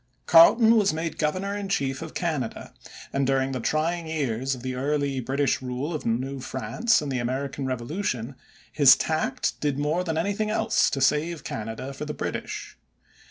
Carleton 0.25 0.75
was 0.77 0.91
made 0.95 1.19
Governor 1.19 1.55
in 1.55 1.69
Chief 1.69 2.01
of 2.01 2.15
Canada, 2.15 2.73
and 3.13 3.27
during 3.27 3.51
the 3.51 3.59
trying 3.59 4.07
years 4.07 4.55
of 4.55 4.63
the 4.63 4.73
early 4.73 5.19
British 5.19 5.61
rule 5.61 5.93
of 5.93 6.07
New 6.07 6.39
France 6.39 7.03
and 7.03 7.11
the 7.11 7.19
American 7.19 7.67
Revolution, 7.67 8.33
his 8.73 8.95
tact 8.95 9.59
did 9.61 9.77
more 9.77 10.03
than 10.03 10.17
anything 10.17 10.49
else 10.49 10.89
to 10.89 11.01
save 11.01 11.43
Canada 11.43 11.93
for 11.93 12.05
the 12.05 12.15
British. 12.15 12.79